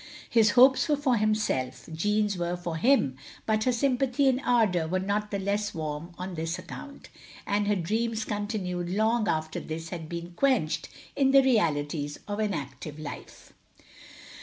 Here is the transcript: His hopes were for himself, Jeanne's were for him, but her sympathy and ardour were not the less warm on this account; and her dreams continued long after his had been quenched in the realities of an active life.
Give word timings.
His 0.27 0.49
hopes 0.57 0.89
were 0.89 0.95
for 0.97 1.15
himself, 1.17 1.87
Jeanne's 1.93 2.35
were 2.35 2.57
for 2.57 2.77
him, 2.77 3.17
but 3.45 3.65
her 3.65 3.71
sympathy 3.71 4.27
and 4.27 4.41
ardour 4.43 4.87
were 4.87 4.99
not 4.99 5.29
the 5.29 5.37
less 5.37 5.75
warm 5.75 6.15
on 6.17 6.33
this 6.33 6.57
account; 6.57 7.09
and 7.45 7.67
her 7.67 7.75
dreams 7.75 8.25
continued 8.25 8.89
long 8.89 9.27
after 9.27 9.59
his 9.59 9.89
had 9.89 10.09
been 10.09 10.31
quenched 10.31 10.89
in 11.15 11.29
the 11.29 11.43
realities 11.43 12.17
of 12.27 12.39
an 12.39 12.55
active 12.55 12.97
life. 12.97 13.53